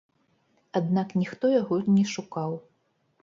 [0.79, 2.51] Аднак ніхто яго не шукаў.